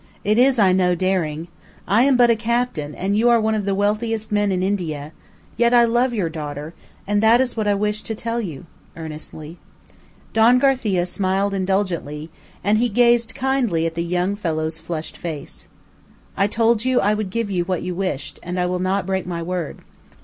It 0.23 0.39
is, 0.39 0.57
I 0.57 0.71
know, 0.73 0.95
daring. 0.95 1.47
I 1.87 2.01
am 2.05 2.17
but 2.17 2.31
a 2.31 2.35
captain, 2.35 2.95
and 2.95 3.15
you 3.15 3.29
are 3.29 3.39
one 3.39 3.53
of 3.53 3.65
the 3.65 3.75
wealthiest 3.75 4.31
men 4.31 4.51
in 4.51 4.63
India; 4.63 5.11
yet 5.57 5.75
I 5.75 5.83
love 5.85 6.11
your 6.11 6.27
daughter, 6.27 6.73
and 7.05 7.21
that 7.21 7.39
is 7.39 7.55
what 7.55 7.67
I 7.67 7.75
wished 7.75 8.07
to 8.07 8.15
tell 8.15 8.41
you," 8.41 8.65
earnestly. 8.97 9.59
Don 10.33 10.57
Garcia 10.57 11.05
smiled 11.05 11.53
indulgently, 11.53 12.31
and 12.63 12.79
he 12.79 12.89
gazed 12.89 13.35
kindly 13.35 13.85
at 13.85 13.93
the 13.93 14.03
young 14.03 14.35
fellow's 14.35 14.79
flushed 14.79 15.15
face. 15.17 15.67
"I 16.35 16.47
told 16.47 16.83
you 16.83 16.99
I 16.99 17.13
would 17.13 17.29
give 17.29 17.51
you 17.51 17.63
what 17.65 17.83
you 17.83 17.93
wished, 17.93 18.39
and 18.41 18.59
I 18.59 18.65
will 18.65 18.79
not 18.79 19.05
break 19.05 19.27
my 19.27 19.43
word. 19.43 19.81